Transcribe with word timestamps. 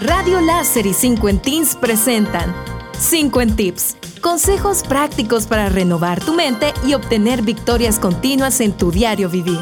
Radio 0.00 0.40
Láser 0.40 0.86
y 0.86 0.94
5 0.94 1.28
en 1.28 1.42
Teens 1.42 1.76
presentan 1.76 2.54
5 2.98 3.42
en 3.42 3.54
Tips. 3.54 3.96
Consejos 4.22 4.82
prácticos 4.82 5.46
para 5.46 5.68
renovar 5.68 6.24
tu 6.24 6.32
mente 6.32 6.72
y 6.86 6.94
obtener 6.94 7.42
victorias 7.42 7.98
continuas 7.98 8.62
en 8.62 8.72
tu 8.72 8.90
diario 8.90 9.28
vivir. 9.28 9.60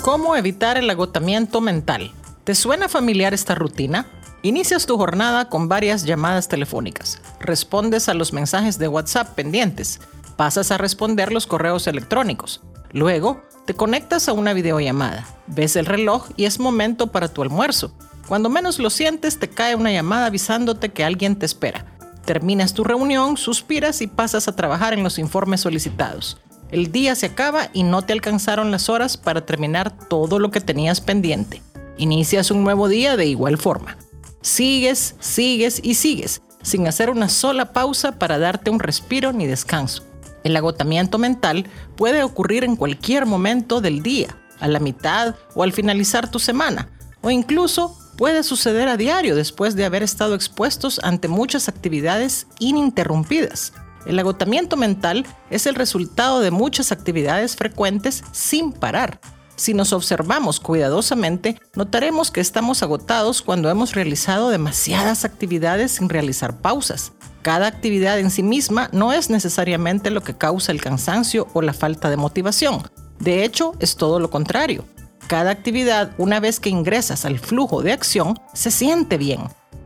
¿Cómo 0.00 0.34
evitar 0.34 0.76
el 0.76 0.90
agotamiento 0.90 1.60
mental? 1.60 2.10
¿Te 2.42 2.56
suena 2.56 2.88
familiar 2.88 3.32
esta 3.32 3.54
rutina? 3.54 4.06
Inicias 4.42 4.86
tu 4.86 4.96
jornada 4.96 5.48
con 5.48 5.68
varias 5.68 6.02
llamadas 6.02 6.48
telefónicas. 6.48 7.20
Respondes 7.38 8.08
a 8.08 8.14
los 8.14 8.32
mensajes 8.32 8.76
de 8.80 8.88
WhatsApp 8.88 9.36
pendientes. 9.36 10.00
Pasas 10.34 10.72
a 10.72 10.78
responder 10.78 11.30
los 11.30 11.46
correos 11.46 11.86
electrónicos. 11.86 12.60
Luego, 12.90 13.40
te 13.66 13.74
conectas 13.74 14.28
a 14.28 14.32
una 14.32 14.52
videollamada. 14.52 15.28
Ves 15.46 15.76
el 15.76 15.86
reloj 15.86 16.26
y 16.36 16.46
es 16.46 16.58
momento 16.58 17.12
para 17.12 17.28
tu 17.28 17.42
almuerzo. 17.42 17.92
Cuando 18.28 18.48
menos 18.48 18.78
lo 18.78 18.90
sientes, 18.90 19.38
te 19.38 19.48
cae 19.48 19.74
una 19.74 19.92
llamada 19.92 20.26
avisándote 20.26 20.90
que 20.90 21.04
alguien 21.04 21.36
te 21.36 21.46
espera. 21.46 21.86
Terminas 22.24 22.72
tu 22.72 22.84
reunión, 22.84 23.36
suspiras 23.36 24.00
y 24.00 24.06
pasas 24.06 24.46
a 24.46 24.54
trabajar 24.54 24.94
en 24.94 25.02
los 25.02 25.18
informes 25.18 25.60
solicitados. 25.60 26.40
El 26.70 26.90
día 26.90 27.14
se 27.14 27.26
acaba 27.26 27.68
y 27.72 27.82
no 27.82 28.02
te 28.02 28.12
alcanzaron 28.12 28.70
las 28.70 28.88
horas 28.88 29.16
para 29.16 29.44
terminar 29.44 29.90
todo 30.08 30.38
lo 30.38 30.50
que 30.50 30.60
tenías 30.60 31.00
pendiente. 31.00 31.62
Inicias 31.98 32.50
un 32.50 32.64
nuevo 32.64 32.88
día 32.88 33.16
de 33.16 33.26
igual 33.26 33.58
forma. 33.58 33.98
Sigues, 34.40 35.14
sigues 35.20 35.80
y 35.82 35.94
sigues, 35.94 36.40
sin 36.62 36.86
hacer 36.88 37.10
una 37.10 37.28
sola 37.28 37.72
pausa 37.72 38.12
para 38.12 38.38
darte 38.38 38.70
un 38.70 38.80
respiro 38.80 39.32
ni 39.32 39.46
descanso. 39.46 40.04
El 40.44 40.56
agotamiento 40.56 41.18
mental 41.18 41.66
puede 41.96 42.22
ocurrir 42.22 42.64
en 42.64 42.76
cualquier 42.76 43.26
momento 43.26 43.80
del 43.80 44.02
día, 44.02 44.36
a 44.58 44.68
la 44.68 44.80
mitad 44.80 45.34
o 45.54 45.62
al 45.62 45.72
finalizar 45.72 46.30
tu 46.30 46.38
semana, 46.38 46.88
o 47.20 47.30
incluso 47.30 47.98
puede 48.16 48.42
suceder 48.42 48.88
a 48.88 48.96
diario 48.96 49.34
después 49.36 49.74
de 49.74 49.84
haber 49.84 50.02
estado 50.02 50.34
expuestos 50.34 51.00
ante 51.02 51.28
muchas 51.28 51.68
actividades 51.68 52.46
ininterrumpidas. 52.58 53.72
El 54.06 54.18
agotamiento 54.18 54.76
mental 54.76 55.26
es 55.50 55.66
el 55.66 55.74
resultado 55.74 56.40
de 56.40 56.50
muchas 56.50 56.92
actividades 56.92 57.56
frecuentes 57.56 58.24
sin 58.32 58.72
parar. 58.72 59.20
Si 59.54 59.74
nos 59.74 59.92
observamos 59.92 60.58
cuidadosamente, 60.58 61.60
notaremos 61.76 62.30
que 62.30 62.40
estamos 62.40 62.82
agotados 62.82 63.42
cuando 63.42 63.70
hemos 63.70 63.94
realizado 63.94 64.50
demasiadas 64.50 65.24
actividades 65.24 65.92
sin 65.92 66.08
realizar 66.08 66.60
pausas. 66.60 67.12
Cada 67.42 67.66
actividad 67.66 68.18
en 68.18 68.30
sí 68.30 68.42
misma 68.42 68.88
no 68.92 69.12
es 69.12 69.30
necesariamente 69.30 70.10
lo 70.10 70.22
que 70.22 70.36
causa 70.36 70.72
el 70.72 70.80
cansancio 70.80 71.48
o 71.54 71.62
la 71.62 71.74
falta 71.74 72.08
de 72.08 72.16
motivación. 72.16 72.82
De 73.20 73.44
hecho, 73.44 73.74
es 73.78 73.96
todo 73.96 74.18
lo 74.18 74.30
contrario 74.30 74.84
cada 75.32 75.50
actividad, 75.50 76.12
una 76.18 76.40
vez 76.40 76.60
que 76.60 76.68
ingresas 76.68 77.24
al 77.24 77.38
flujo 77.38 77.80
de 77.80 77.92
acción, 77.92 78.38
se 78.52 78.70
siente 78.70 79.16
bien. 79.16 79.40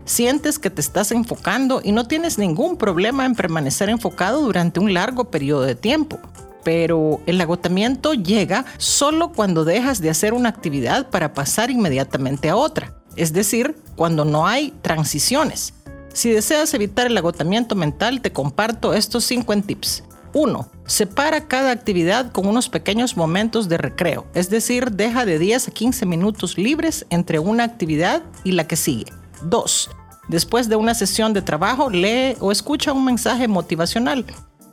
Sientes 0.04 0.58
que 0.58 0.70
te 0.70 0.80
estás 0.80 1.12
enfocando 1.12 1.80
y 1.84 1.92
no 1.92 2.08
tienes 2.08 2.36
ningún 2.36 2.76
problema 2.76 3.24
en 3.24 3.36
permanecer 3.36 3.88
enfocado 3.88 4.42
durante 4.42 4.80
un 4.80 4.92
largo 4.92 5.30
periodo 5.30 5.62
de 5.62 5.76
tiempo. 5.76 6.18
Pero 6.64 7.20
el 7.26 7.40
agotamiento 7.40 8.12
llega 8.12 8.64
solo 8.76 9.30
cuando 9.30 9.64
dejas 9.64 10.00
de 10.00 10.10
hacer 10.10 10.34
una 10.34 10.48
actividad 10.48 11.10
para 11.10 11.32
pasar 11.32 11.70
inmediatamente 11.70 12.48
a 12.48 12.56
otra, 12.56 12.96
es 13.14 13.32
decir, 13.32 13.76
cuando 13.94 14.24
no 14.24 14.48
hay 14.48 14.72
transiciones. 14.82 15.74
Si 16.12 16.28
deseas 16.28 16.74
evitar 16.74 17.06
el 17.06 17.16
agotamiento 17.16 17.76
mental, 17.76 18.20
te 18.20 18.32
comparto 18.32 18.94
estos 18.94 19.22
5 19.22 19.58
tips. 19.58 20.02
1. 20.36 20.70
Separa 20.84 21.48
cada 21.48 21.70
actividad 21.70 22.30
con 22.30 22.46
unos 22.46 22.68
pequeños 22.68 23.16
momentos 23.16 23.70
de 23.70 23.78
recreo, 23.78 24.26
es 24.34 24.50
decir, 24.50 24.92
deja 24.92 25.24
de 25.24 25.38
10 25.38 25.68
a 25.68 25.70
15 25.70 26.04
minutos 26.04 26.58
libres 26.58 27.06
entre 27.08 27.38
una 27.38 27.64
actividad 27.64 28.22
y 28.44 28.52
la 28.52 28.66
que 28.68 28.76
sigue. 28.76 29.06
2. 29.42 29.90
Después 30.28 30.68
de 30.68 30.76
una 30.76 30.94
sesión 30.94 31.32
de 31.32 31.40
trabajo, 31.40 31.88
lee 31.88 32.36
o 32.40 32.52
escucha 32.52 32.92
un 32.92 33.06
mensaje 33.06 33.48
motivacional. 33.48 34.26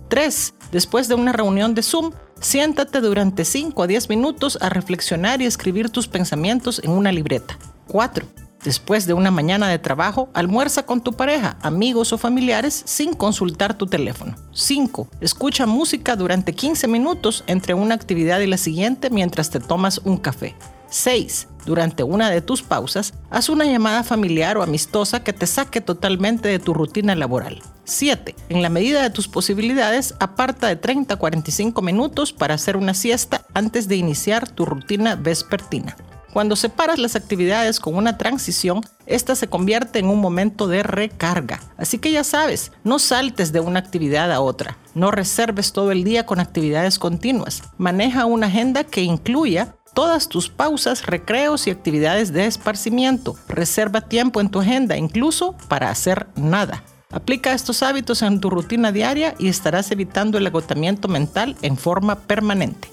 3. 0.09 0.53
Después 0.73 1.08
de 1.08 1.16
una 1.16 1.31
reunión 1.31 1.73
de 1.76 1.83
Zoom, 1.83 2.11
siéntate 2.42 2.99
durante 2.99 3.45
5 3.45 3.83
a 3.83 3.87
10 3.87 4.10
minutos 4.10 4.58
a 4.60 4.67
reflexionar 4.67 5.42
y 5.42 5.45
escribir 5.45 5.89
tus 5.89 6.10
pensamientos 6.10 6.82
en 6.83 6.92
una 6.92 7.14
libreta. 7.14 7.58
4. 7.87 8.26
Después 8.63 9.05
de 9.05 9.13
una 9.13 9.29
mañana 9.29 9.67
de 9.67 9.77
trabajo, 9.77 10.29
almuerza 10.33 10.85
con 10.85 11.01
tu 11.01 11.13
pareja, 11.13 11.57
amigos 11.61 12.13
o 12.13 12.17
familiares 12.17 12.81
sin 12.85 13.13
consultar 13.13 13.77
tu 13.77 13.87
teléfono. 13.87 14.35
5. 14.53 15.07
Escucha 15.19 15.65
música 15.65 16.15
durante 16.15 16.53
15 16.53 16.87
minutos 16.87 17.43
entre 17.47 17.73
una 17.73 17.95
actividad 17.95 18.39
y 18.39 18.47
la 18.47 18.57
siguiente 18.57 19.09
mientras 19.09 19.49
te 19.49 19.59
tomas 19.59 19.99
un 20.05 20.17
café. 20.17 20.55
6. 20.89 21.47
Durante 21.65 22.03
una 22.03 22.29
de 22.29 22.41
tus 22.41 22.61
pausas, 22.61 23.13
haz 23.29 23.49
una 23.49 23.65
llamada 23.65 24.03
familiar 24.03 24.57
o 24.57 24.63
amistosa 24.63 25.23
que 25.23 25.33
te 25.33 25.47
saque 25.47 25.81
totalmente 25.81 26.47
de 26.47 26.59
tu 26.59 26.73
rutina 26.73 27.15
laboral. 27.15 27.61
7. 27.85 28.35
En 28.49 28.61
la 28.61 28.69
medida 28.69 29.01
de 29.01 29.09
tus 29.09 29.27
posibilidades, 29.27 30.13
aparta 30.19 30.67
de 30.67 30.75
30 30.75 31.15
a 31.15 31.17
45 31.17 31.81
minutos 31.81 32.31
para 32.31 32.53
hacer 32.53 32.77
una 32.77 32.93
siesta 32.93 33.45
antes 33.53 33.87
de 33.87 33.95
iniciar 33.95 34.47
tu 34.47 34.65
rutina 34.65 35.15
vespertina. 35.15 35.97
Cuando 36.33 36.55
separas 36.55 36.98
las 36.98 37.16
actividades 37.16 37.80
con 37.80 37.95
una 37.95 38.17
transición, 38.17 38.82
esta 39.05 39.36
se 39.36 39.48
convierte 39.48 39.99
en 39.99 40.08
un 40.08 40.20
momento 40.20 40.67
de 40.67 40.82
recarga. 40.82 41.61
Así 41.77 41.99
que 41.99 42.11
ya 42.11 42.23
sabes, 42.23 42.71
no 42.83 42.98
saltes 42.98 43.52
de 43.52 43.60
una 43.60 43.80
actividad 43.80 44.32
a 44.32 44.42
otra. 44.42 44.80
No 44.95 45.11
reserves 45.11 45.73
todo 45.73 45.92
el 45.92 46.04
día 46.04 46.26
con 46.26 46.39
actividades 46.39 46.98
continuas. 46.98 47.61
Maneja 47.77 48.26
una 48.26 48.48
agenda 48.48 48.83
que 48.83 49.04
incluya 49.04 49.76
todas 49.93 50.27
tus 50.27 50.49
pausas, 50.49 51.05
recreos 51.05 51.67
y 51.67 51.70
actividades 51.70 52.33
de 52.33 52.48
esparcimiento. 52.48 53.36
Reserva 53.48 54.02
tiempo 54.02 54.42
en 54.42 54.49
tu 54.49 54.60
agenda, 54.60 54.98
incluso 54.98 55.55
para 55.67 55.92
hacer 55.92 56.26
nada. 56.36 56.83
Aplica 57.11 57.54
estos 57.54 57.83
hábitos 57.83 58.23
en 58.23 58.39
tu 58.39 58.49
rutina 58.49 58.92
diaria 58.92 59.36
y 59.38 59.48
estarás 59.48 59.92
evitando 59.92 60.39
el 60.39 60.48
agotamiento 60.48 61.08
mental 61.08 61.55
en 61.61 61.77
forma 61.77 62.16
permanente. 62.22 62.92